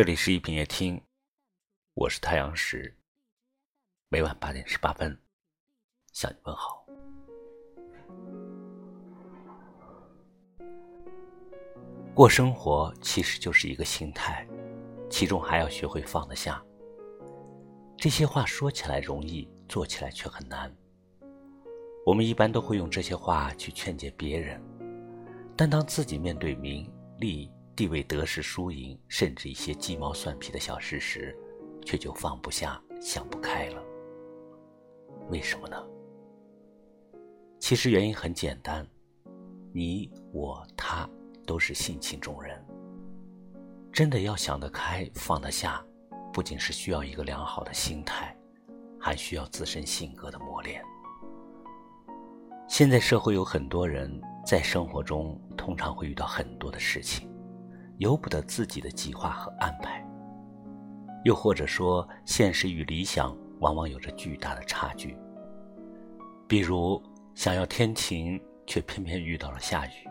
[0.00, 0.98] 这里是一品夜听，
[1.92, 2.96] 我是太阳石，
[4.08, 5.14] 每晚八点十八分
[6.14, 6.86] 向你问好。
[12.14, 14.48] 过生活其实就是一个心态，
[15.10, 16.64] 其中还要学会放得下。
[17.98, 20.74] 这些话说起来容易，做起来却很难。
[22.06, 24.58] 我们一般都会用这些话去劝解别人，
[25.54, 27.52] 但当自己面对名利。
[27.80, 31.34] 地位、得失、输赢，甚至一些鸡毛蒜皮的小事时，
[31.82, 33.82] 却就放不下、想不开了。
[35.30, 35.82] 为什么呢？
[37.58, 38.86] 其实原因很简单，
[39.72, 41.08] 你、我、他
[41.46, 42.62] 都是性情中人。
[43.90, 45.82] 真的要想得开、放得下，
[46.34, 48.36] 不仅是需要一个良好的心态，
[49.00, 50.84] 还需要自身性格的磨练。
[52.68, 57.29] 现在社会有很多人在生活中，通常会遇到很多的事情。
[58.00, 60.02] 由不得自己的计划和安排，
[61.22, 65.14] 又或者说，现实与理想往往有着巨大的差距。
[66.48, 67.00] 比如，
[67.34, 70.08] 想要天晴，却偏偏遇到了下雨；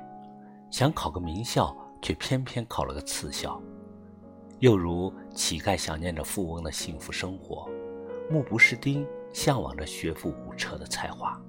[0.70, 3.60] 想考个名校，却偏偏考了个次校；
[4.60, 7.68] 又如乞丐想念着富翁的幸福生活，
[8.30, 9.04] 目不识丁，
[9.34, 11.42] 向往着学富五车的才华。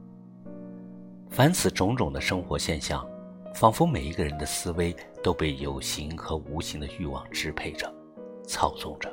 [1.29, 3.07] 凡此种种的生活现象。
[3.55, 7.93] 仿佛每一个人的思维都被有形和无形的欲望支配着、
[8.47, 9.13] 操纵着，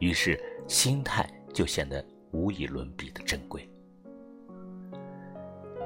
[0.00, 3.68] 于是心态就显得无以伦比的珍贵。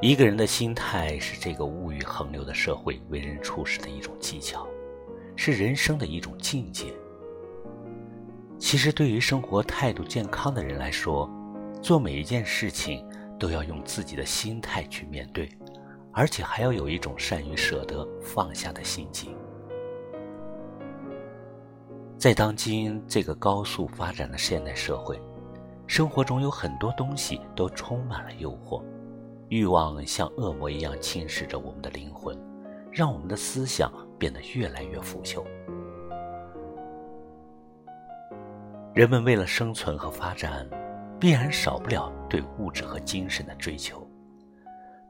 [0.01, 4.67] 一个人的心态是这个物欲横流的社会为人处事的一种技巧，
[5.37, 6.87] 是人生的一种境界。
[8.59, 11.31] 其实，对于生活态度健康的人来说，
[11.81, 13.07] 做每一件事情
[13.39, 15.49] 都要用自己的心态去面对。
[16.13, 19.35] 而且还要有一种善于舍得放下的心境。
[22.19, 25.21] 在当今这个高速发展的现代社会，
[25.87, 28.83] 生活中有很多东西都充满了诱惑，
[29.49, 32.39] 欲望像恶魔一样侵蚀着我们的灵魂，
[32.93, 35.43] 让我们的思想变得越来越腐朽。
[38.95, 40.69] 人们为了生存和发展，
[41.19, 44.07] 必然少不了对物质和精神的追求。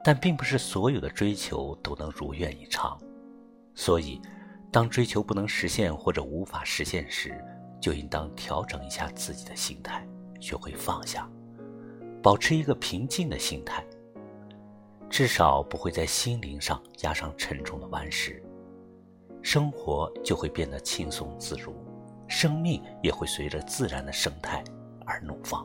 [0.05, 2.99] 但并不是所有的追求都能如愿以偿，
[3.75, 4.21] 所以，
[4.71, 7.33] 当追求不能实现或者无法实现时，
[7.81, 10.07] 就应当调整一下自己的心态，
[10.41, 11.29] 学会放下，
[12.21, 13.85] 保持一个平静的心态，
[15.09, 18.43] 至少不会在心灵上压上沉重的顽石，
[19.41, 21.75] 生活就会变得轻松自如，
[22.27, 24.65] 生命也会随着自然的生态
[25.07, 25.65] 而怒放。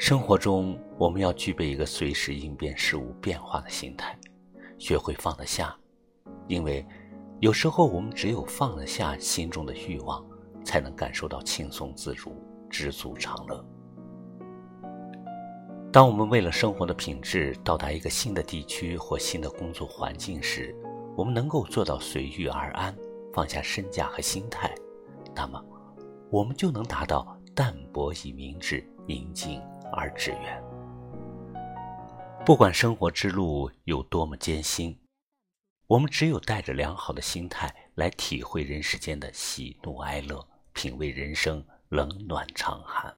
[0.00, 4.18] 生活中，我们要具备一个随时应变事物变化的心态，
[4.78, 5.76] 学会放得下，
[6.48, 6.84] 因为
[7.38, 10.24] 有时候我们只有放得下心中的欲望，
[10.64, 12.32] 才能感受到轻松自如、
[12.70, 13.62] 知足常乐。
[15.92, 20.74] 当我们为了生活的品质到达一个新的地区或新的工作环境时，
[21.14, 22.96] 我们能够做到随遇而安，
[23.34, 24.74] 放下身价和心态，
[25.36, 25.62] 那么
[26.30, 29.60] 我们就能达到淡泊以明志，宁静。
[29.92, 30.62] 而致远。
[32.44, 34.98] 不管生活之路有多么艰辛，
[35.86, 43.14] 我们只有带着良好的心态来体会人世间的喜怒哀乐，品味人生冷暖长寒，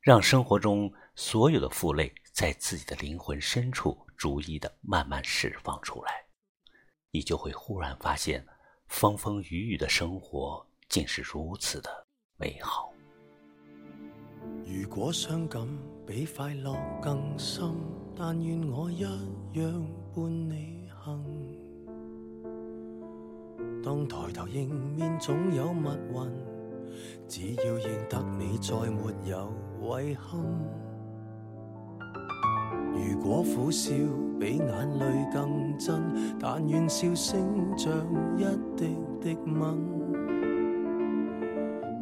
[0.00, 6.24] 让生活中所有的负累在自己的灵魂深处逐一的慢慢释放出来，
[7.10, 8.46] 你就会忽然发现，
[8.86, 12.91] 风风雨雨的生活竟是如此的美好。
[14.64, 15.66] 如果伤感
[16.06, 17.68] 比快乐更深，
[18.16, 19.10] 但愿我一样
[20.14, 21.24] 伴你行。
[23.82, 26.32] 当抬头迎面总有密云，
[27.26, 29.52] 只要认得你，再没有
[30.00, 30.40] 遗憾。
[32.94, 33.92] 如果苦笑
[34.38, 36.00] 比眼泪更真，
[36.38, 37.92] 但愿笑声像
[38.36, 38.44] 一
[38.76, 40.11] 滴滴吻。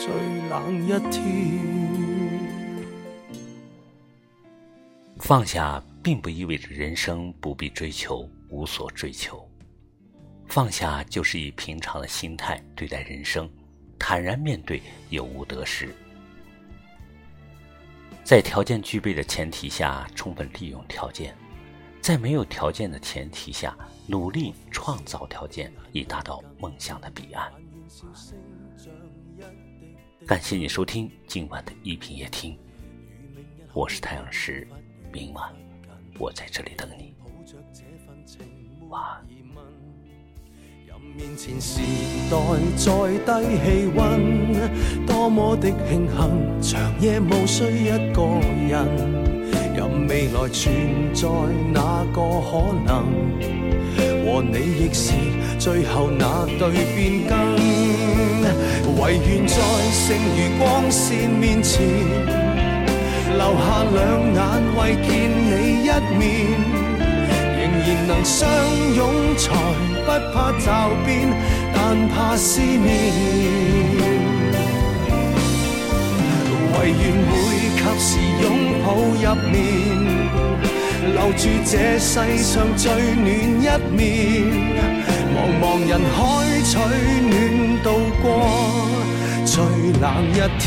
[0.00, 0.08] 最
[0.48, 1.60] 冷一天。
[5.18, 9.46] 放下并不意味着人生不必追求，无所追求。
[10.46, 13.46] 放下就是以平常的心态对待人生，
[13.98, 14.80] 坦然面对
[15.10, 15.94] 有无得失。
[18.24, 21.34] 在条件具备的前提下，充分利用条件；
[22.00, 23.76] 在没有条件的前提下，
[24.06, 27.52] 努力创造条件，以达到梦想的彼岸。
[30.26, 32.56] 感谢你收听今晚的一品夜听，
[33.72, 34.66] 我是太阳石，
[35.12, 35.50] 明晚
[36.18, 37.14] 我在这里等你。
[38.88, 39.24] 晚安。
[41.16, 41.80] 面前时
[42.30, 42.36] 代
[42.76, 48.22] 再低气温，多么的庆幸，长夜无需一个
[48.68, 48.86] 人。
[49.74, 51.28] 任未来存在
[51.72, 53.06] 哪个可能，
[54.30, 55.12] 和你亦是
[55.58, 57.34] 最后那对变更。
[58.96, 59.56] 唯愿在
[59.90, 61.82] 剩余光线面前，
[63.36, 63.98] 留下两
[64.32, 64.38] 眼
[64.76, 65.50] 为见你
[65.82, 66.22] 一面。
[67.58, 68.48] 仍然能相
[68.94, 69.00] 拥，
[69.36, 69.44] 才
[70.06, 70.66] 不怕骤
[71.04, 71.10] 变，
[71.74, 71.76] 但
[72.08, 72.88] 怕思念。
[76.72, 77.32] 唯愿会
[77.74, 78.08] 及时
[78.42, 78.44] 拥
[78.84, 79.58] 抱入眠，
[81.14, 83.26] 留住这世上最暖
[83.60, 83.98] 一面。
[85.32, 86.18] 茫茫人海
[86.62, 86.76] 取
[87.30, 87.32] 暖，
[87.82, 87.86] 度
[88.22, 88.24] 过
[89.46, 89.54] 最
[90.00, 90.66] 冷一天。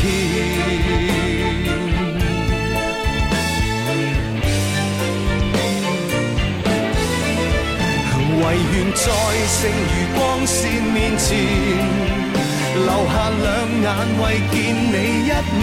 [8.36, 8.42] 唯
[8.74, 9.02] 愿在
[9.46, 9.72] 剩余
[10.18, 10.52] 光线
[10.92, 11.24] 面前，
[12.74, 13.44] 留下两
[13.80, 13.86] 眼
[14.20, 14.54] 为见
[14.92, 14.94] 你
[15.24, 15.62] 一面。